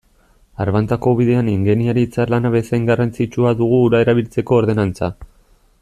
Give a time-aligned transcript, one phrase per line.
[0.63, 5.13] Arbantako ubidean ingeniaritza lana bezain garrantzitsua dugu ura erabiltzeko ordenantza.